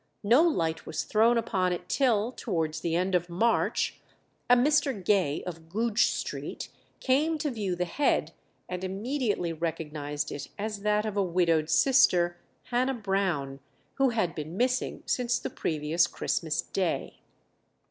No 0.23 0.41
light 0.41 0.87
was 0.87 1.03
thrown 1.03 1.37
upon 1.37 1.71
it 1.71 1.87
till, 1.87 2.31
towards 2.31 2.79
the 2.79 2.95
end 2.95 3.13
of 3.13 3.29
March, 3.29 3.99
a 4.49 4.55
Mr. 4.55 4.91
Gay 5.05 5.43
of 5.43 5.69
Goodge 5.69 6.07
Street 6.07 6.69
came 6.99 7.37
to 7.37 7.51
view 7.51 7.75
the 7.75 7.85
head, 7.85 8.33
and 8.67 8.83
immediately 8.83 9.53
recognized 9.53 10.31
it 10.31 10.47
as 10.57 10.81
that 10.81 11.05
of 11.05 11.17
a 11.17 11.23
widowed 11.23 11.69
sister, 11.69 12.37
Hannah 12.71 12.95
Brown, 12.95 13.59
who 13.99 14.09
had 14.09 14.33
been 14.33 14.57
missing 14.57 15.03
since 15.05 15.37
the 15.37 15.51
previous 15.51 16.07
Christmas 16.07 16.63
Day. 16.63 17.19